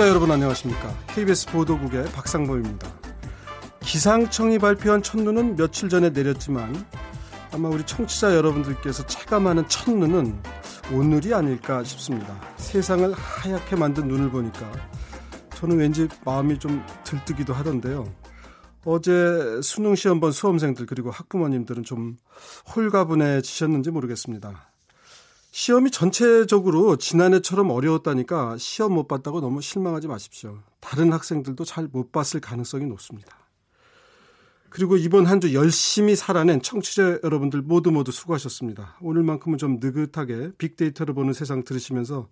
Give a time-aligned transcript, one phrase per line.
[0.00, 0.94] 청취자 여러분 안녕하십니까?
[1.08, 2.90] KBS 보도국의 박상범입니다.
[3.80, 6.86] 기상청이 발표한 첫눈은 며칠 전에 내렸지만
[7.52, 10.42] 아마 우리 청취자 여러분들께서 체감하는 첫눈은
[10.92, 12.34] 오늘이 아닐까 싶습니다.
[12.56, 14.70] 세상을 하얗게 만든 눈을 보니까
[15.56, 18.10] 저는 왠지 마음이 좀 들뜨기도 하던데요.
[18.86, 22.16] 어제 수능 시험 본 수험생들 그리고 학부모님들은 좀
[22.74, 24.69] 홀가분해지셨는지 모르겠습니다.
[25.50, 30.62] 시험이 전체적으로 지난해처럼 어려웠다니까 시험 못 봤다고 너무 실망하지 마십시오.
[30.80, 33.36] 다른 학생들도 잘 못 봤을 가능성이 높습니다.
[34.68, 38.96] 그리고 이번 한 주 열심히 살아낸 청취자 여러분들 모두 모두 수고하셨습니다.
[39.00, 42.28] 오늘만큼은 좀 느긋하게 빅데이터를 보는 세상 들으시면서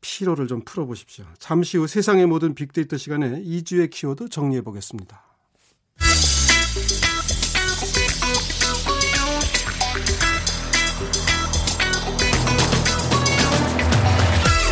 [0.00, 1.24] 피로를 좀 풀어보십시오.
[1.38, 5.22] 잠시 후 세상의 모든 빅데이터 시간에 2주의 키워드 정리해 보겠습니다.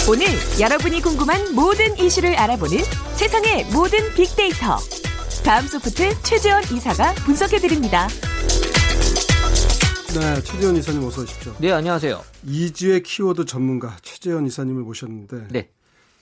[0.09, 0.27] 오늘
[0.59, 2.79] 여러분이 궁금한 모든 이슈를 알아보는
[3.17, 4.79] 세상의 모든 빅데이터.
[5.45, 8.09] 다음 소프트 최재원 이사가 분석해드립니다.
[10.15, 11.55] 네, 최재원 이사님 어서 오십시오.
[11.59, 12.23] 네, 안녕하세요.
[12.47, 15.69] 이 주의 키워드 전문가 최재원 이사님을 모셨는데 네.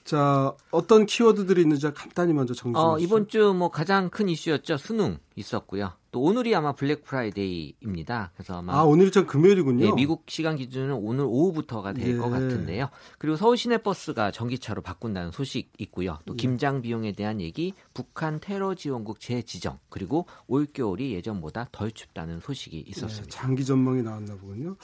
[0.09, 2.93] 자, 어떤 키워드들이 있는지 간단히 먼저 정리해 주시죠.
[2.93, 4.77] 어, 이번 주 뭐 가장 큰 이슈였죠.
[4.77, 5.91] 수능 있었고요.
[6.11, 8.31] 또 오늘이 아마 Black Friday입니다.
[8.33, 9.85] 그래서 아마 아, 오늘이 참 금요일이군요.
[9.85, 12.31] 네, 미국 시간 기준은 오늘 오후부터가 될것 예.
[12.31, 12.89] 같은데요.
[13.19, 16.17] 그리고 서울 시내 버스가 전기차로 바꾼다는 소식 있고요.
[16.25, 22.39] 또 김장 비용에 대한 얘기, 북한 테러 지원국 재지정, 그리고 올 겨울이 예전보다 덜 춥다는
[22.39, 23.29] 소식이 네, 있었습니다.
[23.29, 24.75] 장기 전망이 나왔나 보군요.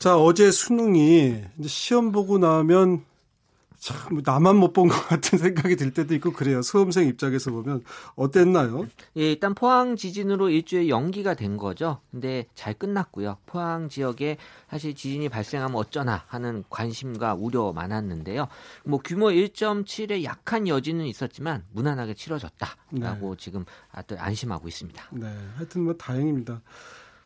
[0.00, 3.04] 자, 어제 수능이 시험 보고 나면
[3.78, 6.62] 참뭐 나만 못 본 것 같은 생각이 들 때도 있고 그래요.
[6.62, 7.82] 수험생 입장에서 보면
[8.16, 8.86] 어땠나요?
[9.16, 12.00] 예, 일단 포항 지진으로 일주일 연기가 된 거죠.
[12.10, 13.38] 근데 잘 끝났고요.
[13.46, 14.36] 포항 지역에
[14.68, 18.48] 사실 지진이 발생하면 어쩌나 하는 관심과 우려 많았는데요.
[18.84, 25.02] 뭐 규모 1.7의 약한 여진은 있었지만 무난하게 치러졌다라고 지금 다들 안심하고 있습니다.
[25.12, 26.60] 네, 하여튼 뭐 다행입니다.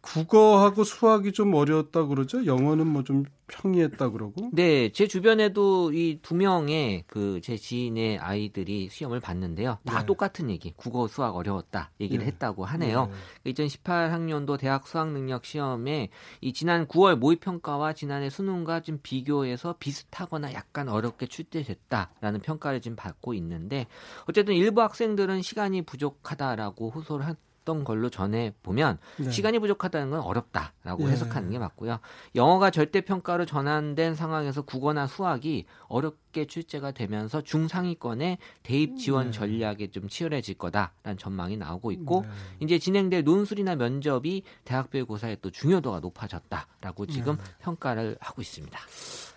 [0.02, 2.44] 국어하고 수학이 좀 어려웠다 그러죠.
[2.44, 4.48] 영어는 뭐 좀 평이했다 그러고.
[4.52, 9.78] 네, 제 주변에도 이 두 명의 그 제 지인의 아이들이 시험을 봤는데요.
[9.84, 10.06] 다 네.
[10.06, 12.30] 똑같은 얘기, 국어, 수학 어려웠다 얘기를 네.
[12.32, 13.10] 했다고 하네요.
[13.44, 13.52] 네.
[13.52, 16.08] 2018학년도 대학 수학 능력 시험에
[16.40, 22.96] 이 지난 9월 모의 평가와 지난해 수능과 좀 비교해서 비슷하거나 약간 어렵게 출제됐다라는 평가를 지금
[22.96, 23.86] 받고 있는데
[24.28, 27.26] 어쨌든 일부 학생들은 시간이 부족하다라고 호소를
[27.62, 29.30] 했던 걸로 전해 보면 네.
[29.30, 31.12] 시간이 부족하다는 건 어렵다라고 예.
[31.12, 32.00] 해석하는 게 맞고요.
[32.34, 39.30] 영어가 절대 평가로 전환된 상황에서 국어나 수학이 어렵게 출제가 되면서 중상위권의 대입 지원 네.
[39.32, 42.28] 전략에 좀 치열해질 거다라는 전망이 나오고 있고 네.
[42.60, 47.42] 이제 진행될 논술이나 면접이 대학별 고사의 또 중요도가 높아졌다라고 지금 네.
[47.60, 48.78] 평가를 하고 있습니다.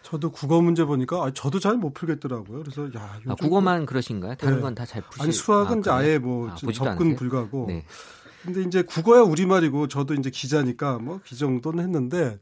[0.02, 2.60] 저도 국어 문제 보니까 아, 저도 잘 못 풀겠더라고요.
[2.64, 4.36] 그래서 야, 아, 국어만 그러신가요?
[4.36, 4.62] 다른 네.
[4.62, 5.22] 건다 잘 푸시.
[5.24, 5.96] 아니 수학은 그래요?
[5.98, 7.16] 아예 뭐 아, 접근 않으세요?
[7.16, 7.66] 불가고.
[7.68, 7.84] 네.
[8.46, 12.38] 근데 이제 국어야 우리말이고 저도 이제 기자니까 뭐이 정도는 했는데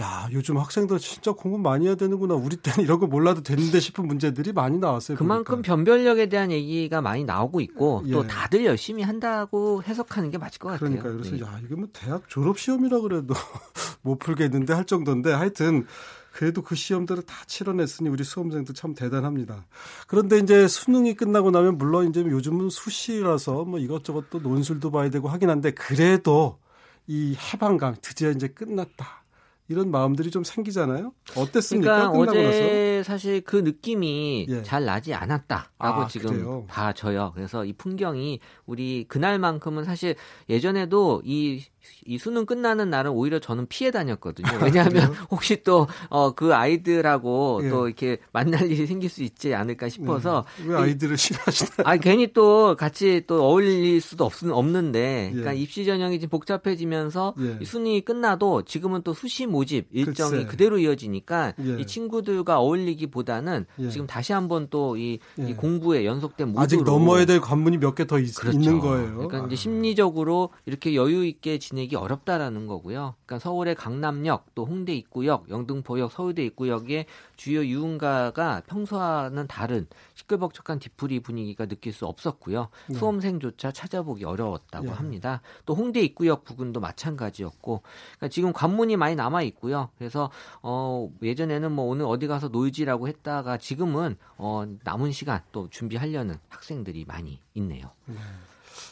[0.00, 4.06] 야 요즘 학생들 진짜 공부 많이 해야 되는구나 우리 때는 이런 거 몰라도 되는데 싶은
[4.06, 5.18] 문제들이 많이 나왔어요.
[5.18, 5.74] 그만큼 보니까.
[5.74, 8.26] 변별력에 대한 얘기가 많이 나오고 있고 또 예.
[8.26, 10.88] 다들 열심히 한다고 해석하는 게 맞을 것 같아요.
[10.88, 11.42] 그러니까 그래서 네.
[11.42, 13.34] 야 이게 뭐 대학 졸업 시험이라 그래도
[14.02, 15.86] 못 풀겠는데 할 정도인데 하여튼
[16.32, 19.66] 그래도 그 시험들을 다 치러냈으니 우리 수험생들 참 대단합니다.
[20.06, 25.28] 그런데 이제 수능이 끝나고 나면 물론 이제 요즘은 수시라서 뭐 이것저것 또 논술도 봐야 되고
[25.28, 26.58] 하긴 한데 그래도
[27.06, 29.22] 이 해방감 드디어 이제 끝났다.
[29.68, 31.12] 이런 마음들이 좀 생기잖아요.
[31.36, 32.10] 어땠습니까?
[32.10, 33.10] 그러니까 끝나고 어제 나서.
[33.10, 34.62] 사실 그 느낌이 예.
[34.62, 36.64] 잘 나지 않았다라고 아, 지금 그래요?
[36.68, 37.32] 봐져요.
[37.34, 40.14] 그래서 이 풍경이 우리 그날만큼은 사실
[40.48, 41.64] 예전에도 이,
[42.06, 44.48] 이 수능 끝나는 날은 오히려 저는 피해 다녔거든요.
[44.62, 45.14] 왜냐하면 그래요?
[45.30, 47.68] 혹시 또 어 그 아이들하고 예.
[47.68, 50.68] 또 이렇게 만날 일이 생길 수 있지 않을까 싶어서 네.
[50.68, 51.72] 왜 아이들을 싫어하시나요?
[51.84, 55.60] 아 괜히 또 같이 또 어울릴 수도 없, 없는데 그러니까 예.
[55.60, 57.58] 입시 전형이 지금 복잡해지면서 예.
[57.60, 60.46] 이 순위 끝나도 지금은 또 수시 모집 일정이 글쎄.
[60.46, 61.80] 그대로 이어지니까 예.
[61.80, 63.88] 이 친구들과 어울리기보다는 예.
[63.88, 65.54] 지금 다시 한번 또이 예.
[65.54, 68.50] 공부에 연속된 모드로 아직 넘어야 될 관문이 몇 개더 그렇죠.
[68.52, 69.14] 있는 거예요.
[69.16, 69.56] 그러니까 이제 아.
[69.56, 73.14] 심리적으로 이렇게 여유 있게 지내기 어렵다라는 거고요.
[73.24, 81.20] 그러니까 서울의 강남역, 또 홍대 입구역, 영등포역, 서울대 입구역의 주요 유흥가가 평소와는 다른 시끌벅적한 뒤풀이
[81.20, 82.68] 분위기가 느낄 수 없었고요.
[82.88, 82.94] 네.
[82.94, 84.90] 수험생조차 찾아보기 어려웠다고 예.
[84.90, 85.40] 합니다.
[85.64, 89.88] 또 홍대 입구역 부근도 마찬가지였고, 그러니까 지금 관문이 많이 남아 있고요.
[89.96, 90.30] 그래서
[90.60, 97.06] 어, 예전에는 뭐 오늘 어디 가서 놀지라고 했다가 지금은 어, 남은 시간 또 준비하려는 학생들이
[97.06, 97.90] 많이 있네요.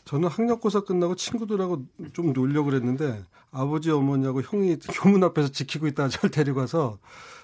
[0.04, 6.30] 저는 학력고사 끝나고 친구들하고 좀 놀려고 그랬는데 아버지 어머니하고 형이 교문 앞에서 지키고 있다가 저를
[6.30, 6.98] 데리고 가서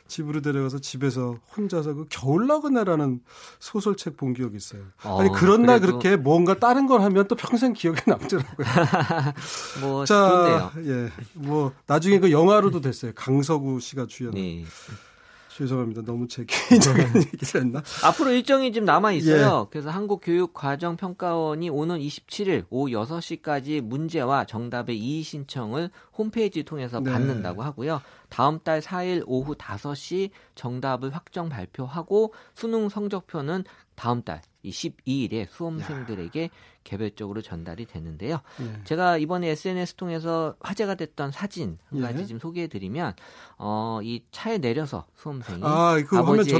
[0.08, 3.20] 집으로 데려가서 집에서 혼자서 그 겨울나그네라는
[3.58, 4.82] 소설책 본 기억이 있어요.
[5.04, 8.66] 어, 아니 그런 날 그렇게 뭔가 다른 걸 하면 또 평생 기억에 남더라고요.
[9.82, 10.94] 뭐 자, 좋네요.
[10.94, 13.12] 예, 뭐 나중에 그 영화로도 됐어요.
[13.14, 14.34] 강서구 씨가 주연.
[14.34, 14.64] 네.
[15.56, 16.02] 죄송합니다.
[16.02, 17.82] 너무 제 개인적인 얘기를 했나?
[18.04, 19.64] 앞으로 일정이 좀 남아 있어요.
[19.66, 19.70] 예.
[19.70, 27.10] 그래서 한국교육과정평가원이 오는 27일 오후 6시까지 문제와 정답의 이의 신청을 홈페이지 통해서 네.
[27.10, 28.02] 받는다고 하고요.
[28.28, 33.64] 다음 달 4일 오후 5시 정답을 확정 발표하고 수능 성적표는
[33.94, 36.50] 다음 달 12일에 수험생들에게
[36.86, 38.38] 개별적으로 전달이 되는데요.
[38.60, 38.80] 예.
[38.84, 42.26] 제가 이번에 SNS 통해서 화제가 됐던 사진 한 가지 예.
[42.26, 43.14] 좀 소개해드리면
[43.58, 46.16] 어, 이 차에 내려서 수험생이 아, 그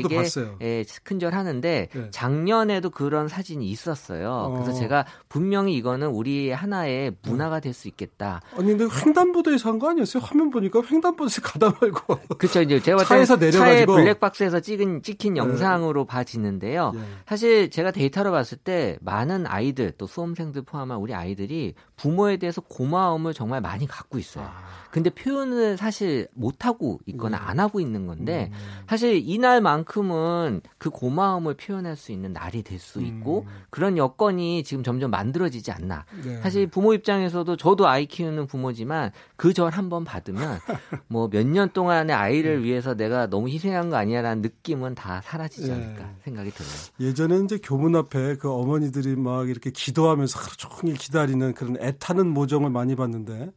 [0.09, 0.57] 봤어요.
[0.63, 2.11] 예, 큰절하는데 예.
[2.11, 4.53] 작년에도 그런 사진이 있었어요.
[4.55, 4.75] 그래서 어.
[4.75, 8.41] 제가 분명히 이거는 우리의 하나의 문화가 될 수 있겠다.
[8.57, 10.23] 아니 근데 횡단보도에서 한 거 아니었어요?
[10.23, 12.19] 화면 보니까 횡단보도에서 가다 말고.
[12.39, 12.63] 그렇죠.
[12.63, 13.75] 이제 제가 차에서 때 내려가지고.
[13.75, 15.41] 차에 블랙박스에서 찍은 찍힌 네.
[15.41, 16.93] 영상으로 봐지는데요.
[16.95, 17.01] 예.
[17.29, 23.35] 사실 제가 데이터로 봤을 때 많은 아이들 또 수험생들 포함한 우리 아이들이 부모에 대해서 고마움을
[23.35, 24.49] 정말 많이 갖고 있어요.
[24.91, 27.45] 근데 표현을 사실 못 하고 있거나 네.
[27.45, 28.57] 안 하고 있는 건데 음.
[28.89, 33.53] 사실 이날만큼은 그 고마움을 표현할 수 있는 날이 될 수 있고 음.
[33.71, 36.05] 그런 여건이 지금 점점 만들어지지 않나.
[36.23, 36.41] 네.
[36.43, 40.59] 사실 부모 입장에서도 저도 아이 키우는 부모지만 그 절 한번 받으면
[41.09, 45.75] 뭐 몇 년 동안의 아이를 위해서 내가 너무 희생한 거 아니야라는 느낌은 다 사라지지 네.
[45.75, 46.71] 않을까 생각이 들어요.
[47.01, 52.27] 예전에 이제 교문 앞에 그 어머니들이 막 이렇게 기도 하면서 하루 종일 기다리는 그런 애타는
[52.29, 53.51] 모정을 많이 봤는데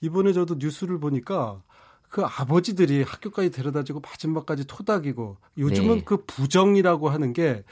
[0.00, 1.56] 이번에 저도 뉴스를 보니까
[2.08, 6.02] 그 아버지들이 학교까지 데려다주고 마지막까지 토닥이고 요즘은 네.
[6.04, 7.62] 그 부정이라고 하는 게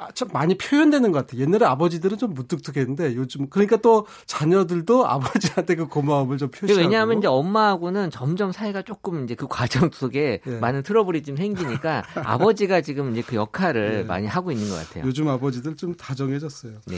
[0.00, 1.42] 아, 참 많이 표현되는 것 같아요.
[1.42, 7.18] 옛날에 아버지들은 좀 무뚝뚝했는데 요즘 그러니까 또 자녀들도 아버지한테 그 고마움을 좀 그리고 표시하고 왜냐하면
[7.18, 10.50] 이제 엄마하고는 점점 사이가 조금 이제 그 과정 속에 예.
[10.58, 14.02] 많은 트러블이 좀 생기니까 아버지가 지금 이제 그 역할을 예.
[14.04, 15.04] 많이 하고 있는 것 같아요.
[15.04, 16.78] 요즘 아버지들 좀 다정해졌어요.
[16.86, 16.96] 네.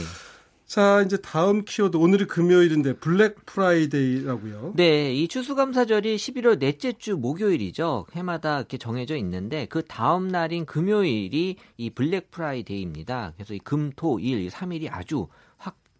[0.65, 4.73] 자, 이제 다음 키워드 오늘이 금요일인데 Black Friday라고요.
[4.75, 8.07] 네, 이 추수감사절이 11월 넷째 주 목요일이죠.
[8.13, 13.33] 해마다 이렇게 정해져 있는데 그 다음 날인 금요일이 이 Black Friday입니다.
[13.35, 15.52] 그래서 이 금, 토, 일, 3일이 아주 확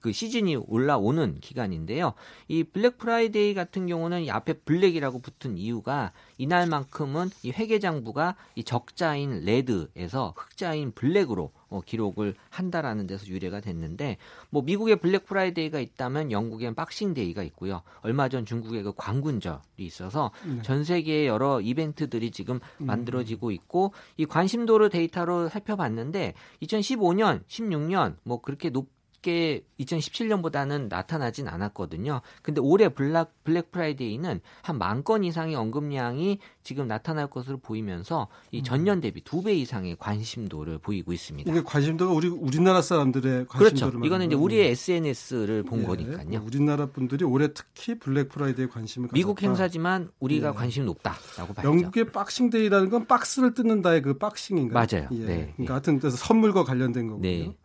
[0.03, 2.13] 그 시즌이 올라오는 기간인데요.
[2.49, 9.45] 이 Black Friday 같은 경우는 이 앞에 black이라고 붙은 이유가 이날만큼은 이 회계장부가 이 적자인
[9.45, 14.17] red에서 흑자인 black으로 어, 기록을 한다라는 데서 유래가 됐는데
[14.49, 17.81] 뭐 미국에 블랙 프라이데이가 있다면 영국엔 박싱데이가 있고요.
[18.01, 20.61] 얼마 전 중국에 그 광군절이 있어서 네.
[20.63, 28.69] 전 세계의 여러 이벤트들이 지금 만들어지고 있고 이 관심도를 데이터로 살펴봤는데 2015년, 16년 뭐 그렇게
[28.69, 28.89] 높
[29.23, 32.21] 게 2017년보다는 나타나진 않았거든요.
[32.43, 38.61] 근데 올해 블랙, 블랙 프라이데이는 한 만 건 이상의 언급량이 지금 나타날 것으로 보이면서 이
[38.63, 41.49] 전년 대비 두 배 이상의 관심도를 보이고 있습니다.
[41.51, 44.05] 이게 관심도가 우리 우리나라 사람들의 관심도를 그렇죠.
[44.05, 44.35] 이거는 이제.
[44.35, 46.41] 우리의 SNS를 본 예, 거니까요.
[46.45, 49.47] 우리나라 분들이 올해 특히 블랙 프라이데이에 관심을 미국 가졌다.
[49.47, 50.53] 행사지만 우리가 예.
[50.53, 51.67] 관심이 높다라고 봐야죠.
[51.69, 54.85] 영국의 박싱데이라는 건 박스를 뜯는다의 그 박싱인가요?
[54.91, 55.07] 맞아요.
[55.13, 55.25] 예.
[55.25, 55.53] 네.
[55.55, 57.21] 그러니까 하여튼 그래서 선물과 관련된 거고요.
[57.21, 57.55] 네.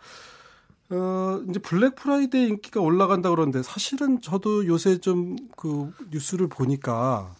[0.90, 7.34] 어, 이제 블랙 프라이데이 인기가 올라간다 그러는데 사실은 저도 요새 좀 그 뉴스를 보니까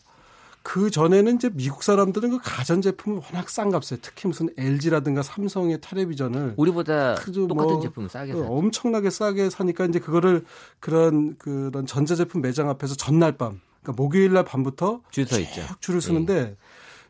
[0.64, 5.80] 그 전에는 이제 미국 사람들은 그 가전 제품을 워낙 싼 값에 특히 무슨 LG라든가 삼성의
[5.80, 8.42] 텔레비전을 우리보다 그저 똑같은 뭐, 제품을 싸게 어, 사.
[8.48, 10.44] 엄청나게 싸게 사니까 이제 그거를
[10.80, 15.62] 그런 그런 전자 제품 매장 앞에서 전날 밤 그러니까 목요일 날 밤부터 줄 서 있죠.
[15.66, 16.56] 쭉 줄을 서는데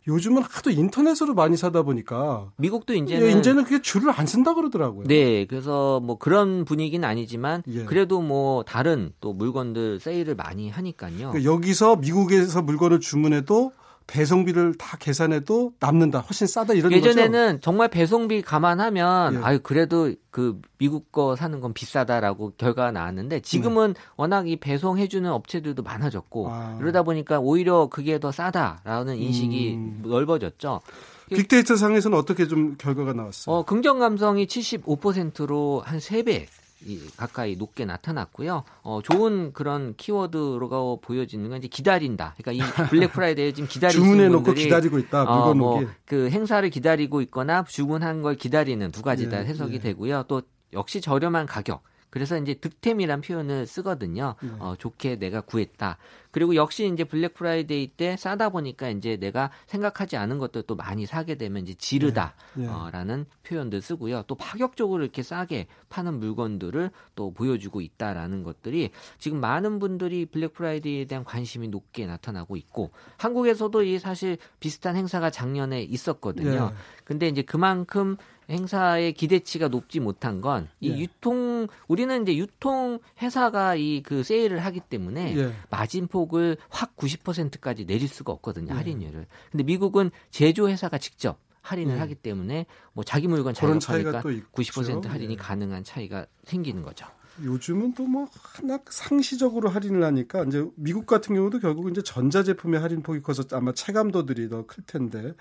[0.08, 5.06] 요즘은 하도 인터넷으로 많이 사다 보니까 미국도 예, 이제는 이제는 그게 줄을 안 쓴다 그러더라고요.
[5.06, 7.84] 네, 그래서 뭐 그런 분위기는 아니지만 예.
[7.84, 11.30] 그래도 뭐 다른 또 물건들 세일을 많이 하니까요.
[11.30, 13.72] 그러니까 여기서 미국에서 물건을 주문해도
[14.08, 16.20] 배송비를 다 계산해도 남는다.
[16.20, 17.08] 훨씬 싸다 이런 거죠.
[17.10, 19.38] 예전에는 정말 배송비 감안하면 예.
[19.42, 25.30] 아유 그래도 그 미국 거 사는 건 비싸다라고 결과가 나왔는데 지금은 워낙 이 배송해 주는
[25.30, 26.54] 업체들도 많아졌고 네.
[26.54, 26.76] 아.
[26.78, 30.02] 그러다 보니까 오히려 그게 더 싸다라는 인식이 음.
[30.04, 30.80] 넓어졌죠.
[31.28, 33.54] 빅데이터 상에서는 어떻게 좀 결과가 나왔어요?
[33.54, 36.46] 어, 긍정 감성이 75%로 한 3배 이
[37.16, 38.64] 가까이 높게 나타났고요.
[38.82, 42.34] 어, 좋은 그런 키워드로 보여지는 건 이제 기다린다.
[42.36, 42.58] 그러니까 이
[42.90, 45.22] 블랙 프라이데이 지금 기다리시는 주문해 놓고 기다리고 있다.
[45.22, 45.86] 어, 물건 뭐, 오기.
[46.04, 49.78] 그 행사를 기다리고 있거나 주문한 걸 기다리는 두 가지 다 예, 해석이 예.
[49.78, 50.24] 되고요.
[50.28, 50.42] 또
[50.72, 51.82] 역시 저렴한 가격.
[52.10, 54.34] 그래서 이제 득템이란 표현을 쓰거든요.
[54.40, 54.50] 네.
[54.58, 55.98] 어, 좋게 내가 구했다.
[56.30, 61.36] 그리고 역시 이제 블랙 프라이데이 때 싸다 보니까 이제 내가 생각하지 않은 것들도 많이 사게
[61.36, 62.34] 되면 이제 지르다.
[62.58, 62.66] 예, 예.
[62.66, 64.24] 어, 라는 표현들 쓰고요.
[64.26, 71.04] 또 파격적으로 이렇게 싸게 파는 물건들을 또 보여주고 있다라는 것들이 지금 많은 분들이 블랙 프라이데이에
[71.06, 76.72] 대한 관심이 높게 나타나고 있고 한국에서도 이 사실 비슷한 행사가 작년에 있었거든요.
[76.72, 76.76] 예.
[77.04, 78.16] 근데 이제 그만큼
[78.50, 80.98] 행사의 기대치가 높지 못한 건이 예.
[80.98, 85.52] 유통 우리는 이제 유통 회사가 이 그 세일을 하기 때문에 예.
[85.70, 88.76] 마진폭 을 확 90%까지 내릴 수가 없거든요 예.
[88.76, 89.26] 할인율을.
[89.50, 91.98] 근데 미국은 제조 회사가 직접 할인을 예.
[92.00, 94.46] 하기 때문에 뭐 자기 물건 자기가 파니까 또 있죠.
[94.52, 95.36] 90% 할인이 예.
[95.36, 97.06] 가능한 차이가 생기는 거죠.
[97.44, 102.80] 요즘은 또 뭐 하나 상시적으로 할인을 하니까 이제 미국 같은 경우도 결국 이제 전자 제품의
[102.80, 105.34] 할인 폭이 커서 아마 체감도들이 더 클 텐데 네.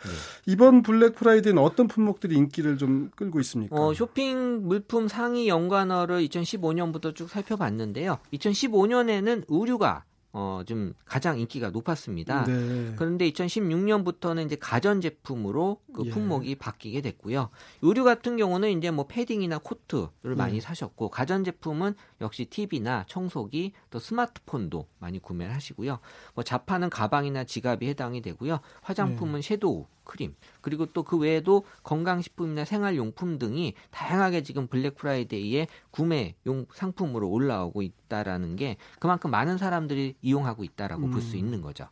[0.45, 3.75] 이번 블랙 프라이데이는 어떤 품목들이 인기를 좀 끌고 있습니까?
[3.75, 8.19] 어, 쇼핑 물품 상위 연관어를 2015년부터 쭉 살펴봤는데요.
[8.33, 10.03] 2015년에는 의류가
[10.39, 12.43] 어, 좀 가장 인기가 높았습니다.
[12.43, 12.93] 네.
[12.95, 16.11] 그런데 2016년부터는 이제 가전 제품으로 그 예.
[16.11, 17.49] 품목이 바뀌게 됐고요.
[17.81, 20.61] 의류 같은 경우는 이제 뭐 패딩이나 코트를 많이 예.
[20.61, 25.97] 사셨고 가전 제품은 역시 TV나 청소기 또 스마트폰도 많이 구매를 하시고요.
[26.35, 28.59] 뭐 잡화는 가방이나 지갑이 해당이 되고요.
[28.83, 36.35] 화장품은 섀도우, 크림 그리고 또 그 외에도 건강식품이나 생활용품 등이 다양하게 지금 블랙 프라이데이에 구매
[36.45, 41.39] 용 상품으로 올라오고 있다라는 게 그만큼 많은 사람들이 이용하고 있다라고 볼수 음.
[41.39, 41.87] 있는 거죠.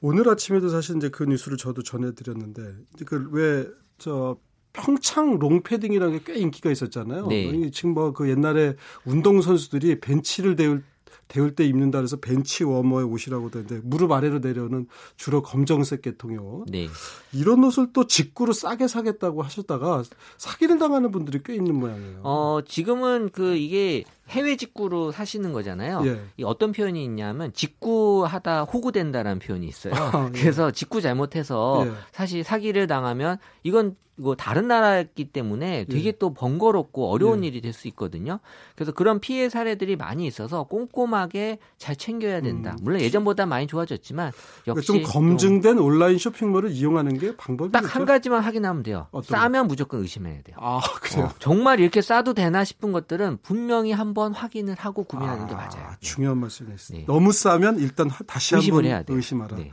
[0.00, 2.74] 오늘 아침에도 사실 이제 그 뉴스를 저도 전해드렸는데
[3.06, 4.36] 그왜저
[4.72, 7.28] 평창 롱패딩이라는 게 꽤 인기가 있었잖아요.
[7.28, 7.44] 네.
[7.44, 10.82] 이 지금 뭐 그 옛날에 운동 선수들이 벤치를 데울
[11.26, 16.66] 데울 때 입는다 그래서 벤치 워머의 옷이라고 되는데 무릎 아래로 내려오는 주로 검정색 계통의 옷.
[16.70, 16.86] 네.
[17.32, 20.02] 이런 옷을 또 직구로 싸게 사겠다고 하셨다가
[20.36, 22.20] 사기를 당하는 분들이 꽤 있는 모양이에요.
[22.24, 26.02] 어, 지금은 그 이게 해외 직구로 사시는 거잖아요.
[26.06, 26.20] 예.
[26.38, 29.94] 이 어떤 표현이 있냐면 직구하다 호구된다라는 표현이 있어요.
[29.94, 30.38] 아, 예.
[30.40, 31.92] 그래서 직구 잘못해서 예.
[32.12, 36.12] 사실 사기를 당하면 이건 이거 다른 나라였기 때문에 되게 예.
[36.12, 37.48] 또 번거롭고 어려운 예.
[37.48, 38.38] 일이 될 수 있거든요.
[38.76, 42.76] 그래서 그런 피해 사례들이 많이 있어서 꼼꼼하게 잘 챙겨야 된다.
[42.78, 42.84] 음.
[42.84, 44.30] 물론 예전보다 많이 좋아졌지만
[44.62, 47.72] 그러니까 역시 좀 검증된 온라인 쇼핑몰을 이용하는 게 방법이죠.
[47.72, 49.08] 딱한 가지만 확인하면 돼요.
[49.24, 50.56] 싸면 무조건 의심해야 돼요.
[50.60, 51.24] 아 그래요.
[51.26, 55.90] 어, 정말 이렇게 싸도 되나 싶은 것들은 분명히 한번 확인을 하고 구매하는 게 아, 맞아요.
[55.90, 55.96] 네.
[56.00, 56.98] 중요한 말씀이었어요.
[56.98, 57.04] 네.
[57.06, 59.16] 너무 싸면 일단 하- 다시 의심을 한번 해야 돼요.
[59.16, 59.56] 의심하라.
[59.56, 59.70] 네.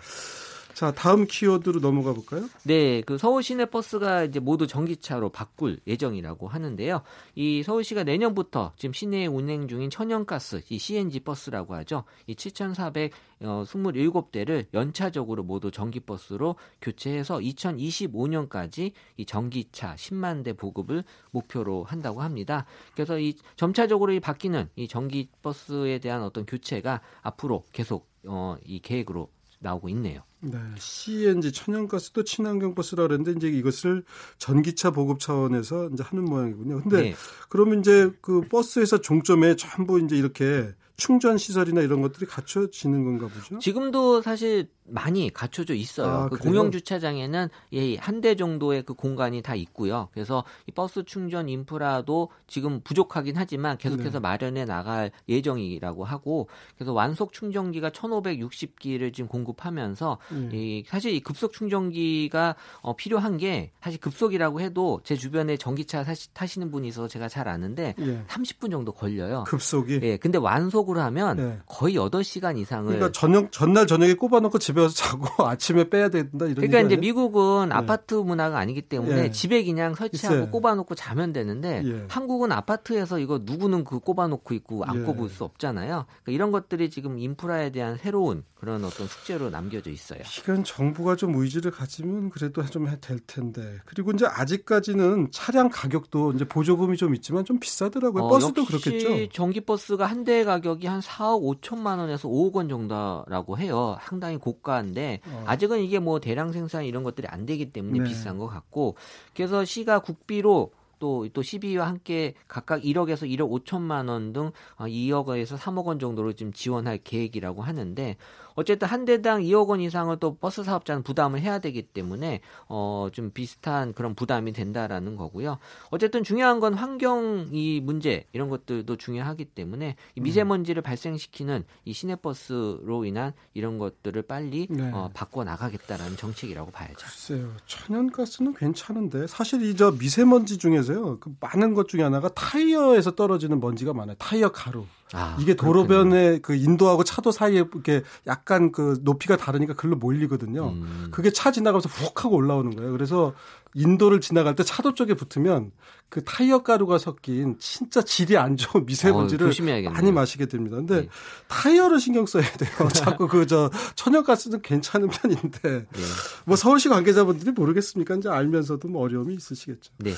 [0.81, 2.50] 자 다음 키워드로 넘어가 볼까요?
[2.63, 7.03] 네, 그 서울 시내 버스가 이제 모두 전기차로 바꿀 예정이라고 하는데요.
[7.35, 12.05] 이 서울시가 내년부터 지금 시내에 운행 중인 천연가스, 이 CNG 버스라고 하죠.
[12.25, 22.65] 이 7,427대를 연차적으로 모두 전기버스로 교체해서 2025년까지 이 전기차 10만 대 보급을 목표로 한다고 합니다.
[22.95, 29.29] 그래서 이 점차적으로 이 바뀌는 이 전기버스에 대한 어떤 교체가 앞으로 계속 어, 이 계획으로
[29.61, 30.21] 나오고 있네요.
[30.41, 34.03] 네, CNG 천연가스도 친환경 버스라 그랬는데 이제 이것을
[34.37, 36.81] 전기차 보급 차원에서 이제 하는 모양이군요.
[36.81, 37.15] 근데 네.
[37.47, 43.59] 그러면 이제 그 버스에서 종점에 전부 이제 이렇게 충전 시설이나 이런 것들이 갖춰지는 건가 보죠.
[43.59, 46.07] 지금도 사실 많이 갖춰져 있어요.
[46.12, 46.38] 아, 그?
[46.38, 50.07] 공영 주차장에는 예, 한 대 정도의 그 공간이 다 있고요.
[50.13, 54.19] 그래서 이 버스 충전 인프라도 지금 부족하긴 하지만 계속해서 네.
[54.19, 60.17] 마련해 나갈 예정이라고 하고 그래서 완속 충전기가 1,560기를 지금 공급하면서
[60.53, 60.57] 예.
[60.57, 66.33] 이 사실 이 급속 충전기가 어, 필요한 게 사실 급속이라고 해도 제 주변에 전기차 사시,
[66.33, 68.24] 타시는 분이 있어서 제가 잘 아는데 예.
[68.27, 69.45] 30분 정도 걸려요.
[69.48, 70.00] 급속이.
[70.03, 71.60] 예, 근데 완속으로 하면 네.
[71.65, 76.45] 거의 8시간 이상을 그러니까 저녁 전날 저녁에 꼽아 놓고 집에 와서 자고 아침에 빼야 된다
[76.45, 76.55] 이런.
[76.55, 76.97] 그러니까 이제?
[76.97, 77.75] 미국은 네.
[77.75, 79.31] 아파트 문화가 아니기 때문에 예.
[79.31, 80.51] 집에 그냥 설치하고 있어요.
[80.51, 82.05] 꼽아놓고 자면 되는데 예.
[82.09, 85.03] 한국은 아파트에서 이거 누구는 그 꼽아놓고 있고 안 예.
[85.03, 86.05] 꼽을 수 없잖아요.
[86.07, 90.19] 그러니까 이런 것들이 지금 인프라에 대한 새로운 그런 어떤 숙제로 남겨져 있어요.
[90.39, 93.79] 이건 정부가 좀 의지를 가지면 그래도 좀 될 텐데.
[93.85, 98.23] 그리고 이제 아직까지는 차량 가격도 이제 보조금이 좀 있지만 좀 비싸더라고요.
[98.25, 99.29] 어, 버스도 그렇겠죠.
[99.33, 103.97] 전기 버스가 한 대 가격이 한 4억 5천만 원에서 5억 원 정도라고 해요.
[104.03, 105.43] 상당히 고가인데 어.
[105.47, 108.03] 아직은 이게 뭐 대량 생산 이런 것들이 안 되기 때문에 네.
[108.07, 108.95] 비싼 것 같고
[109.35, 115.85] 그래서 시가 국비로 또, 또 시비와 함께 각각 1억에서 1억 5천만 원 등 2억에서 3억
[115.85, 118.15] 원 정도로 지금 지원할 계획이라고 하는데
[118.55, 122.39] 어쨌든 한 대당 2억 원 이상을 또 버스 사업자는 부담을 해야 되기 때문에
[122.70, 125.58] 어, 좀 비슷한 그런 부담이 된다라는 거고요.
[125.89, 130.24] 어쨌든 중요한 건 환경 이 문제 이런 것들도 중요하기 때문에 이 음.
[130.24, 134.89] 미세먼지를 발생시키는 이 시내버스로 인한 이런 것들을 빨리 네.
[134.93, 136.96] 어, 바꿔 나가겠다라는 정책이라고 봐야죠.
[136.96, 137.51] 글쎄요.
[137.67, 141.20] 천연가스는 괜찮은데 사실 이 저 미세먼지 중에서요.
[141.20, 144.15] 그 많은 것 중에 하나가 타이어에서 떨어지는 먼지가 많아요.
[144.20, 144.86] 타이어 가루.
[145.13, 145.85] 아, 이게 그렇군요.
[145.87, 150.69] 도로변에 그 인도하고 차도 사이에 이렇게 약간 그 높이가 다르니까 글로 몰리거든요.
[150.69, 151.07] 음.
[151.11, 152.91] 그게 차 지나가면서 훅 하고 올라오는 거예요.
[152.91, 153.33] 그래서
[153.73, 155.71] 인도를 지나갈 때 차도 쪽에 붙으면
[156.09, 159.93] 그 타이어 가루가 섞인 진짜 질이 안 좋은 어, 미세먼지를 조심해야겠네요.
[159.93, 160.75] 많이 마시게 됩니다.
[160.77, 161.09] 근데 네.
[161.47, 162.71] 타이어를 신경 써야 돼요.
[162.93, 166.01] 자꾸 그 저 천연가스는 괜찮은 편인데 네.
[166.45, 168.15] 뭐 서울시 관계자분들이 모르겠습니까?
[168.15, 169.91] 이제 알면서도 뭐 어려움이 있으시겠죠.
[169.97, 170.13] 네.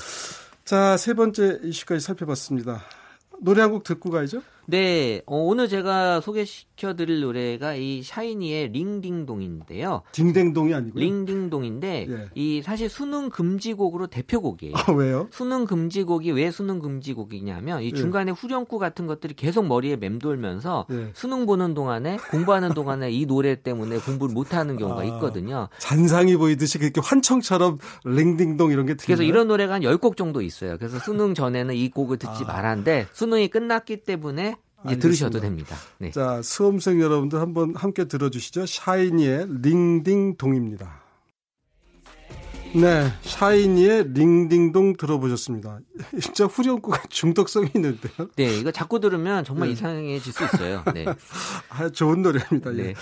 [0.64, 2.82] 자, 세 번째 이슈까지 살펴봤습니다.
[3.40, 4.40] 노래 한 곡 듣고 가야죠.
[4.66, 10.02] 네, 어, 오늘 제가 소개시켜드릴 노래가 이 샤이니의 링딩동인데요.
[10.12, 11.02] 딩댕동이 아니고요.
[11.02, 12.28] 링딩동인데 예.
[12.34, 14.74] 이 사실 수능 금지곡으로 대표곡이에요.
[14.76, 15.28] 아, 왜요?
[15.30, 17.90] 수능 금지곡이 왜 수능 금지곡이냐면 이 예.
[17.92, 21.10] 중간에 후렴구 같은 것들이 계속 머리에 맴돌면서 예.
[21.14, 25.04] 수능 보는 동안에 공부하는 동안에 이 노래 때문에 공부를 못하는 경우가 아.
[25.04, 25.68] 있거든요.
[25.78, 29.22] 잔상이 보이듯이 그렇게 환청처럼 링딩동 이런 게 그래서?
[29.22, 30.78] 이런 노래가 한 10곡 정도 있어요.
[30.78, 32.52] 그래서 수능 전에는 이 곡을 듣지 아.
[32.52, 34.53] 말았는데 수능이 끝났기 때문에
[34.84, 35.02] 이제 알겠습니다.
[35.02, 35.76] 들으셔도 됩니다.
[35.98, 36.10] 네.
[36.10, 38.66] 자, 수험생 여러분들 한번 함께 들어주시죠.
[38.66, 41.02] 샤이니의 링딩동입니다.
[42.74, 45.78] 네, 샤이니의 링딩동 들어보셨습니다.
[46.20, 48.28] 진짜 후렴구가 중독성이 있는데요.
[48.36, 49.74] 네, 이거 자꾸 들으면 정말 네.
[49.74, 50.82] 이상해질 수 있어요.
[50.92, 51.04] 네.
[51.70, 52.76] 아, 좋은 노래입니다.
[52.78, 52.94] 예.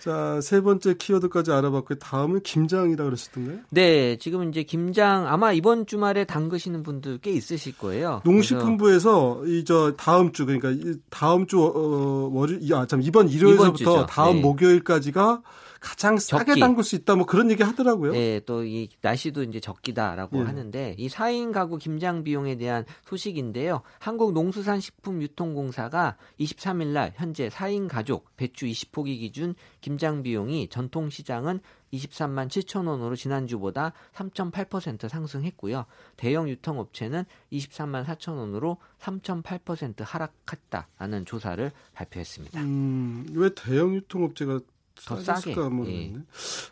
[0.00, 0.04] 네.
[0.04, 1.98] 자, 세 번째 키워드까지 알아봤고요.
[1.98, 3.58] 다음은 김장이라 그러셨던가요?
[3.70, 8.20] 네, 지금 이제 김장 아마 이번 주말에 담그시는 분들 꽤 있으실 거예요.
[8.24, 13.28] 농식품부에서 이 저 다음 주 그러니까 이 다음 주 어, 월요 아, 참 이번
[13.76, 14.06] 주죠.
[14.06, 14.40] 다음 네.
[14.42, 15.42] 목요일까지가
[15.80, 16.60] 가장 싸게 적기.
[16.60, 18.12] 담글 수 있다 뭐 그런 얘기 하더라고요.
[18.12, 20.44] 네, 또 이 날씨도 이제 적기다라고 예.
[20.44, 23.80] 하는데 이 4인 가구 김장 비용에 대한 소식인데요.
[23.98, 31.60] 한국농수산식품유통공사가 23일 날 현재 4인 가족 배추 20포기 기준 김장 비용이 전통 시장은
[31.92, 35.86] 23만 7천 원으로 지난주보다 3.8% 상승했고요.
[36.16, 42.60] 대형 유통업체는 23만 4천 원으로 3.8% 하락했다라는 조사를 발표했습니다.
[42.60, 44.60] 음, 왜 대형 유통업체가
[45.06, 46.20] 더 싸게, 모르겠네.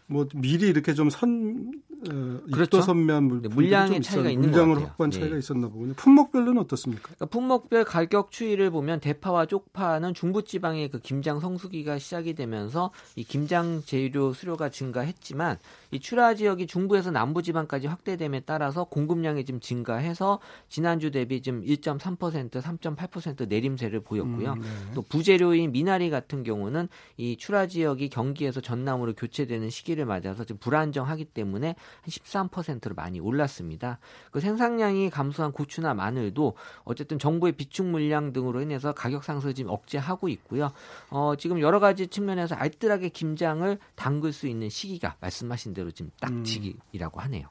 [0.06, 1.72] 뭐 미리 이렇게 좀 선
[2.06, 2.80] 어, 그렇죠.
[2.80, 4.86] 선면 물, 네, 물량의 좀 차이가 있는 같아요.
[4.86, 5.18] 확보한 네.
[5.18, 5.94] 차이가 있었나 보군요.
[5.94, 7.02] 품목별로는 어떻습니까?
[7.02, 13.82] 그러니까 품목별 가격 추이를 보면 대파와 쪽파는 중부지방의 그 김장 성수기가 시작이 되면서 이 김장
[13.84, 15.58] 재료 수요가 증가했지만
[15.90, 22.50] 이 출하 지역이 중부에서 남부 지방까지 확대됨에 따라서 공급량이 좀 증가해서 지난주 대비 좀 1.3%
[22.50, 24.52] 3.8% 내림세를 보였고요.
[24.52, 24.68] 음, 네.
[24.94, 31.24] 또 부재료인 미나리 같은 경우는 이 출하 지역이 경기에서 전남으로 교체되는 시기를 맞아서 좀 불안정하기
[31.26, 33.98] 때문에 한 13%로 많이 올랐습니다.
[34.30, 40.28] 그 생산량이 감소한 고추나 마늘도 어쨌든 정부의 비축 물량 등으로 인해서 가격 상승을 지금 억제하고
[40.28, 40.72] 있고요.
[41.10, 46.30] 어, 지금 여러 가지 측면에서 알뜰하게 김장을 담글 수 있는 시기가 말씀하신 대로 지금 딱
[46.30, 46.44] 음.
[47.20, 47.48] 하네요.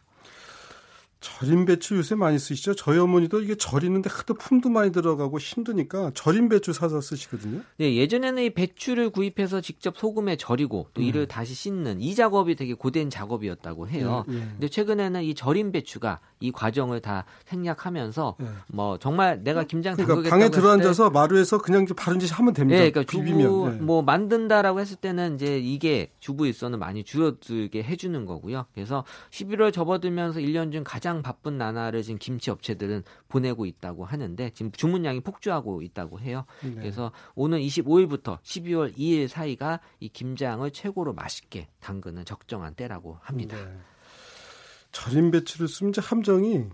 [1.28, 2.74] 절임 배추 요새 많이 쓰시죠?
[2.76, 7.62] 저희 어머니도 이게 절이는데 하도 품도 많이 들어가고 힘드니까 절임 배추 사서 쓰시거든요.
[7.78, 12.74] 네, 예전에는 이 배추를 구입해서 직접 소금에 절이고 또 이를 다시 씻는 이 작업이 되게
[12.74, 14.26] 고된 작업이었다고 해요.
[14.30, 14.40] 예, 예.
[14.40, 18.46] 근데 최근에는 이 절임 배추가 이 과정을 다 생략하면서 예.
[18.68, 22.80] 뭐 정말 내가 김장 그러니까 담그겠다고 방에 들어앉아서 마루에서 그냥 바른 짓 하면 됩니다.
[22.80, 23.80] 네, 그러니까 주부 비비면.
[23.80, 23.84] 네.
[23.84, 28.66] 뭐 만든다라고 했을 때는 이제 이게 주부 일선을 많이 줄어들게 해주는 거고요.
[28.74, 34.72] 그래서 11월 접어들면서 1년 중 가장 바쁜 나날을 지금 김치 업체들은 보내고 있다고 하는데 지금
[34.72, 36.46] 주문량이 폭주하고 있다고 해요.
[36.64, 36.76] 네.
[36.76, 43.58] 그래서 오는 25일부터 12월 2일 사이가 이 김장을 최고로 맛있게 담그는 적정한 때라고 합니다.
[43.58, 43.78] 네.
[44.92, 46.66] 절임 배추를 쓰면 이제 함정이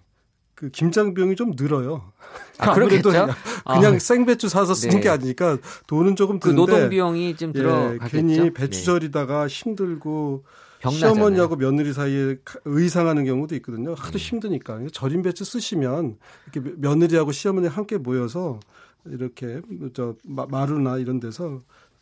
[0.55, 2.13] 그 김장 비용이 좀 늘어요.
[2.59, 3.09] 아, 그렇겠죠?
[3.09, 3.99] 그냥 아.
[3.99, 5.01] 생배추 사서 쓰는 네.
[5.01, 8.05] 게 아니니까 돈은 조금 그 드는데 노동 비용이 좀 예, 들어가겠죠.
[8.07, 8.53] 괜히 네.
[8.53, 10.45] 배추절이다가 힘들고
[10.83, 11.13] 병나잖아요.
[11.15, 13.93] 시어머니하고 며느리 사이에 가- 의상하는 경우도 있거든요.
[13.93, 14.17] 하도 네.
[14.17, 16.17] 힘드니까 절임 배추 쓰시면
[16.53, 18.59] 이렇게 며느리하고 시어머니 함께 모여서
[19.05, 19.61] 이렇게
[19.93, 21.61] 저 마- 마루나 이런 데서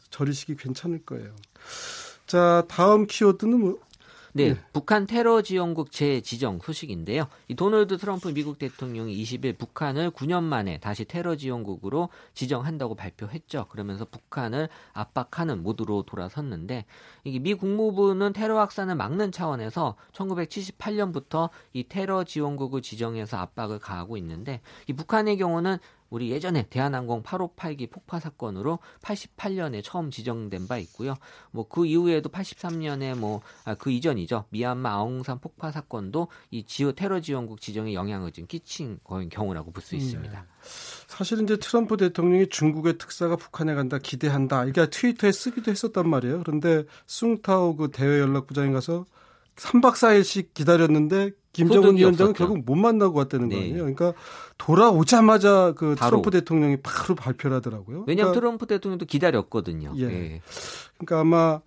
[0.10, 1.30] 절이시기 괜찮을 거예요.
[2.26, 3.80] 자 다음 키워드는 뭐
[4.34, 4.60] 네, 네.
[4.72, 7.28] 북한 테러 지원국 재지정 소식인데요.
[7.50, 13.68] 이 도널드 트럼프 미국 대통령이 20일 북한을 9년 만에 다시 테러 지원국으로 지정한다고 발표했죠.
[13.70, 16.86] 그러면서 북한을 압박하는 모드로 돌아섰는데
[17.26, 24.62] 이게 미 국무부는 테러 확산을 막는 차원에서 1978년부터 이 테러 지원국을 지정해서 압박을 가하고 있는데
[24.88, 25.78] 이 북한의 경우는
[26.12, 31.16] 우리 예전에 대한항공 858기 폭파 사건으로 88년에 처음 지정된 바 있고요.
[31.52, 34.46] 뭐 그 이후에도 83년에 뭐그 아, 이전이죠.
[34.50, 39.00] 미얀마 아웅산 폭파 사건도 이 지오 테러 지원국 지정에 영향을 좀 끼친
[39.32, 40.40] 경우라고 볼 수 있습니다.
[40.42, 40.48] 네.
[41.08, 44.66] 사실은 이제 트럼프 대통령이 중국의 특사가 북한에 간다 기대한다.
[44.66, 46.40] 이게 트위터에 쓰기도 했었단 말이에요.
[46.44, 49.06] 그런데 숭타오 그 대외 연락부장에 가서
[49.56, 53.56] 3박 4일씩 기다렸는데 김정은 위원장은 결국 못 만나고 왔다는 네.
[53.56, 53.78] 거예요.
[53.80, 54.14] 그러니까
[54.58, 56.22] 돌아오자마자 그 바로.
[56.22, 58.06] 트럼프 대통령이 바로 발표를 하더라고요.
[58.08, 59.94] 왜냐하면 그러니까, 트럼프 대통령도 기다렸거든요.
[59.98, 60.08] 예.
[60.08, 60.42] 네.
[60.98, 61.62] 그러니까 아마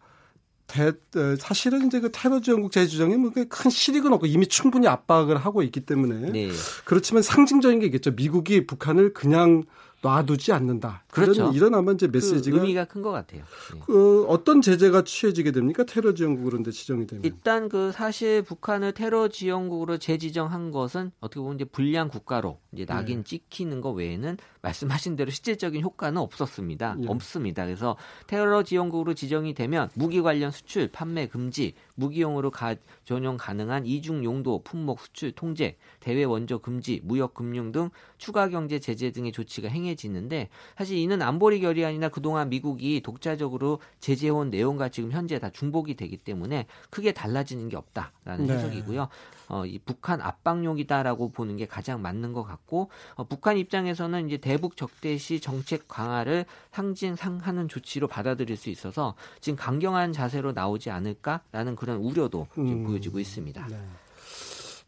[0.67, 0.93] 대,
[1.39, 6.31] 사실은 이제 그 테러 지원국 재주정이 뭐큰 실익은 없고 이미 충분히 압박을 하고 있기 때문에
[6.31, 6.51] 네.
[6.85, 8.13] 그렇지만 상징적인 게 있겠죠.
[8.13, 9.65] 미국이 북한을 그냥
[10.05, 11.05] 놔두지 않는다.
[11.11, 11.51] 그렇죠.
[11.55, 13.43] 이런 아마 이제 그 메시지가 그 의미가 큰 것 같아요.
[13.73, 13.81] 네.
[13.87, 15.85] 그 어떤 제재가 취해지게 됩니까?
[15.85, 21.57] 테러 지원국으로 데 지정이 되면 일단 그 사실 북한을 테러 지원국으로 재지정한 것은 어떻게 보면
[21.57, 23.25] 이제 불량 국가로 이제 낙인 네.
[23.25, 26.97] 찍히는 것 외에는 말씀하신 대로 실질적인 효과는 없었습니다.
[26.99, 27.07] 네.
[27.09, 27.65] 없습니다.
[27.65, 34.25] 그래서 테러 지원국으로 지정이 되면 무기 관련 수출, 판매 금지, 무기용으로 가, 전용 가능한 이중
[34.25, 39.69] 용도, 품목 수출 통제, 대외 원조 금지, 무역 금융 등 추가 경제 제재 등의 조치가
[39.69, 46.17] 행해지는데 사실 이는 안보리 결의안이나 그동안 미국이 독자적으로 제재해온 내용과 지금 현재 다 중복이 되기
[46.17, 48.55] 때문에 크게 달라지는 게 없다라는 네.
[48.55, 49.09] 해석이고요.
[49.49, 54.77] 어, 이 북한 압박용이다라고 보는 게 가장 맞는 것 같고 어, 북한 입장에서는 이제 대북
[54.77, 62.47] 적대시 정책 강화를 상징상하는 조치로 받아들일 수 있어서 지금 강경한 자세로 나오지 않을까라는 그런 우려도
[62.59, 63.67] 음, 보여지고 있습니다.
[63.69, 63.79] 네.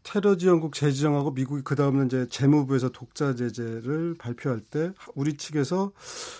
[0.03, 5.91] 테러 지원국 재지정하고 미국이 그 다음은 이제 재무부에서 독자 제재를 발표할 때 우리 측에서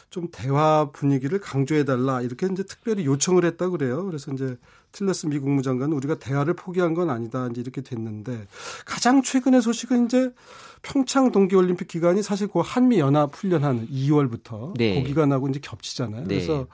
[0.09, 4.05] 좀 대화 분위기를 강조해 달라 이렇게 이제 특별히 요청을 했다 그래요.
[4.05, 4.57] 그래서 이제
[4.93, 8.47] 틸러스 미 국 무장관은 우리가 대화를 포기한 건 아니다 이제 이렇게 됐는데
[8.85, 10.31] 가장 최근의 소식은 이제
[10.81, 15.01] 평창 동계올림픽 기간이 사실 그 한미 연합 훈련하는 2월부터 네.
[15.01, 16.21] 그 기간하고 이제 겹치잖아요.
[16.21, 16.35] 네.
[16.35, 16.67] 그래서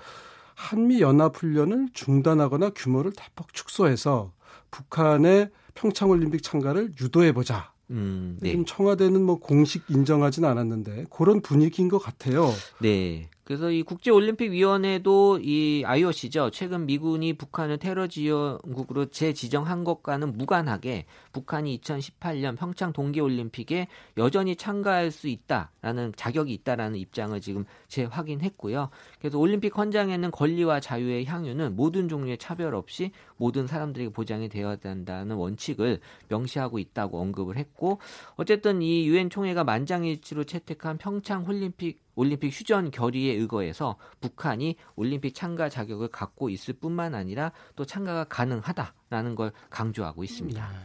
[0.53, 4.31] 한미 연합 훈련을 중단하거나 규모를 대폭 축소해서
[4.73, 7.71] 북한의 평창올림픽 참가를 유도해보자.
[7.91, 8.49] 음, 네.
[8.49, 12.51] 지금 청와대는 뭐 공식 인정하진 않았는데 그런 분위기인 것 같아요.
[12.81, 13.29] 네.
[13.43, 16.49] 그래서 이 국제올림픽위원회도 이 IOC죠.
[16.51, 25.27] 최근 미군이 북한을 테러 지원국으로 재지정한 것과는 무관하게 북한이 2018년 평창 동계올림픽에 여전히 참가할 수
[25.27, 28.89] 있다라는 자격이 있다라는 입장을 지금 재확인했고요.
[29.19, 35.35] 그래서 올림픽 헌장에는 권리와 자유의 향유는 모든 종류의 차별 없이 모든 사람들에게 보장이 되어야 한다는
[35.35, 37.99] 원칙을 명시하고 있다고 언급을 했고
[38.35, 45.69] 어쨌든 이 유엔 총회가 만장일치로 채택한 평창 올림픽 올림픽 휴전 결의에 의거해서 북한이 올림픽 참가
[45.69, 50.69] 자격을 갖고 있을 뿐만 아니라 또 참가가 가능하다라는 걸 강조하고 있습니다.
[50.69, 50.77] 네.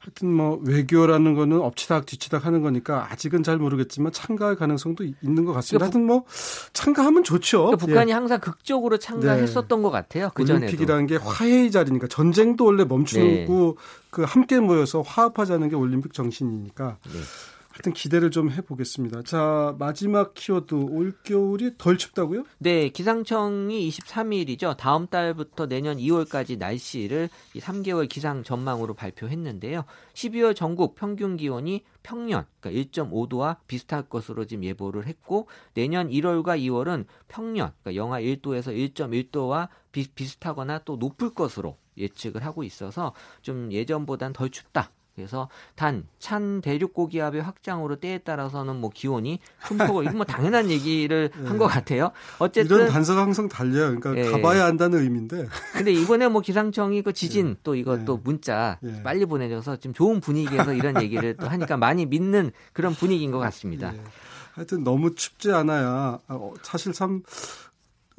[0.00, 5.52] 하여튼 뭐 외교라는 거는 엎치락 뒤치락 하는 거니까 아직은 잘 모르겠지만 참가할 가능성도 있는 것
[5.54, 5.86] 같습니다.
[5.86, 6.24] 하여튼 뭐
[6.72, 7.64] 참가하면 좋죠.
[7.64, 8.14] 그러니까 북한이 예.
[8.14, 9.82] 항상 극적으로 참가했었던 네.
[9.82, 10.30] 것 같아요.
[10.34, 13.74] 그 올림픽이라는 게 화해의 자리니까 전쟁도 원래 멈추고 네.
[14.10, 16.98] 그 함께 모여서 화합하자는 게 올림픽 정신이니까.
[17.04, 17.20] 네.
[17.78, 19.22] 하여튼 기대를 좀 해보겠습니다.
[19.22, 20.74] 자, 마지막 키워드.
[20.74, 22.42] 올겨울이 덜 춥다고요?
[22.58, 24.76] 네, 기상청이 23일이죠.
[24.76, 29.84] 다음 달부터 내년 2월까지 날씨를 3개월 기상 전망으로 발표했는데요.
[30.14, 37.04] 12월 전국 평균 기온이 평년, 그러니까 1.5도와 비슷할 것으로 지금 예보를 했고, 내년 1월과 2월은
[37.28, 44.32] 평년, 그러니까 영하 1도에서 1.1도와 비, 비슷하거나 또 높을 것으로 예측을 하고 있어서 좀 예전보단
[44.32, 44.90] 덜 춥다.
[45.18, 51.30] 그래서 단 찬 대륙 고기압의 확장으로 때에 따라서는 뭐 기온이 큰폭을 이건 뭐 당연한 얘기를
[51.34, 51.48] 네.
[51.48, 52.10] 한것 같아요.
[52.38, 53.98] 어쨌든 이런 단서가 항상 달려요.
[53.98, 54.30] 그러니까 네.
[54.30, 55.46] 가봐야 한다는 의미인데.
[55.74, 57.56] 근데 이번에 뭐 기상청이 그 지진 네.
[57.62, 58.04] 또 이거 네.
[58.04, 59.02] 또 문자 네.
[59.02, 63.94] 빨리 보내줘서 지금 좋은 분위기에서 이런 얘기를 또 하니까 많이 믿는 그런 분위기인 것 같습니다.
[63.94, 64.00] 예.
[64.54, 67.22] 하여튼 너무 춥지 않아야 어, 사실 참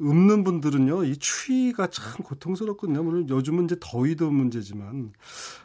[0.00, 3.02] 읊는 분들은요, 이 추위가 참 고통스럽거든요.
[3.02, 5.12] 물론 요즘은 이제 더위도 문제지만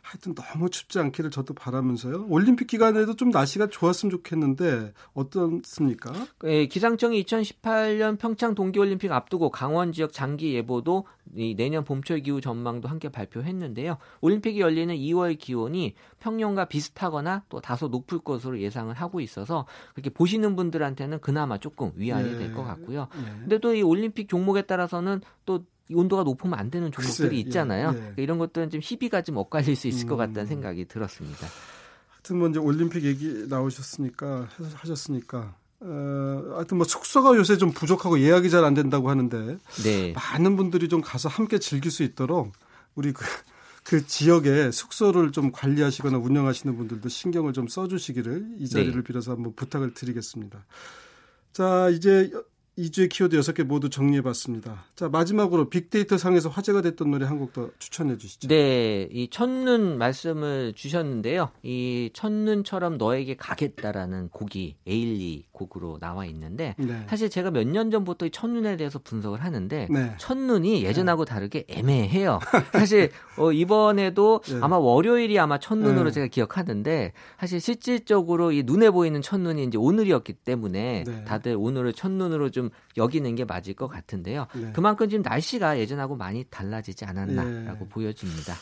[0.01, 2.25] 하여튼 너무 춥지 않기를 저도 바라면서요.
[2.29, 6.11] 올림픽 기간에도 좀 날씨가 좋았으면 좋겠는데 어떻습니까?
[6.43, 11.05] 네, 기상청이 2018년 평창 동계올림픽 앞두고 강원 지역 장기 예보도
[11.57, 13.97] 내년 봄철 기후 전망도 함께 발표했는데요.
[14.21, 20.55] 올림픽이 열리는 2월 기온이 평년과 비슷하거나 또 다소 높을 것으로 예상을 하고 있어서 그렇게 보시는
[20.55, 22.37] 분들한테는 그나마 조금 위안이 네.
[22.37, 23.07] 될것 같고요.
[23.13, 23.39] 네.
[23.41, 27.93] 근데 또 이 올림픽 종목에 따라서는 또 온도가 높으면 안 되는 종목들이 예, 있잖아요.
[27.95, 28.23] 예, 예.
[28.23, 30.09] 이런 것들은 좀 희비가 좀 엇갈릴 수 있을 음.
[30.09, 31.47] 것 같다는 생각이 들었습니다.
[32.09, 38.49] 하여튼 뭐 이제 올림픽 얘기 나오셨으니까 하셨으니까 어, 하여튼 뭐 숙소가 요새 좀 부족하고 예약이
[38.49, 40.13] 잘 안 된다고 하는데 네.
[40.13, 42.51] 많은 분들이 좀 가서 함께 즐길 수 있도록
[42.95, 43.23] 우리 그
[43.85, 49.03] 그 지역에 숙소를 좀 관리하시거나 운영하시는 분들도 신경을 좀 써주시기를 이 자리를 네.
[49.03, 50.65] 빌어서 한번 부탁을 드리겠습니다.
[51.53, 52.31] 자, 이제
[52.77, 54.83] 2주의 키워드 6개 모두 정리해봤습니다.
[54.97, 58.49] 자, 마지막으로 빅데이터 상에서 화제가 됐던 노래 한 곡 더 추천해 주시죠.
[58.49, 61.51] 네, 이 첫눈 말씀을 주셨는데요.
[61.63, 67.05] 이 첫눈처럼 너에게 가겠다라는 곡이 에일리 곡으로 나와 있는데 네.
[67.07, 70.15] 사실 제가 몇 년 전부터 이 첫눈에 대해서 분석을 하는데 네.
[70.17, 71.33] 첫눈이 예전하고 네.
[71.33, 72.39] 다르게 애매해요.
[72.73, 74.57] 사실 어, 이번에도 네.
[74.61, 76.11] 아마 월요일이 아마 첫눈으로 네.
[76.11, 81.23] 제가 기억하는데 사실 실질적으로 이 눈에 보이는 첫눈이 이제 오늘이었기 때문에 네.
[81.25, 82.64] 다들 오늘을 첫눈으로 좀
[82.97, 84.47] 여기는 게 맞을 것 같은데요.
[84.53, 84.71] 네.
[84.73, 87.89] 그만큼 지금 날씨가 예전하고 많이 달라지지 않았나라고 네.
[87.89, 88.55] 보여집니다.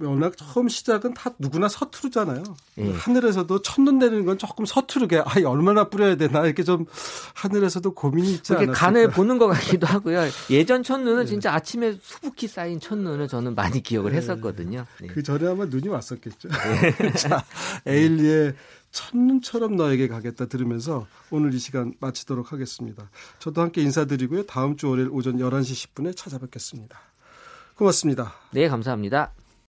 [0.00, 2.42] 워낙 처음 시작은 다 누구나 서투르잖아요.
[2.78, 2.90] 예.
[2.90, 6.86] 하늘에서도 첫눈 내리는 건 조금 서투르게 아 얼마나 뿌려야 되나 이렇게 좀
[7.34, 8.72] 하늘에서도 고민이 있지 않을까.
[8.72, 10.20] 간을 보는 것 같기도 하고요.
[10.50, 11.26] 예전 첫눈은 예.
[11.26, 14.16] 진짜 아침에 수북히 쌓인 첫눈을 저는 많이 기억을 예.
[14.16, 14.84] 했었거든요.
[15.00, 15.08] 네.
[15.08, 16.48] 그 전에 아마 눈이 왔었겠죠.
[16.48, 17.12] 네.
[17.14, 17.44] 자,
[17.86, 18.54] 에일리의
[18.90, 23.10] 첫눈처럼 너에게 가겠다 들으면서 오늘 이 시간 마치도록 하겠습니다.
[23.38, 24.46] 저도 함께 인사드리고요.
[24.46, 26.98] 다음 주 월요일 오전 11시 10분에 찾아뵙겠습니다.
[27.76, 28.34] 고맙습니다.
[28.52, 29.32] 네, 감사합니다.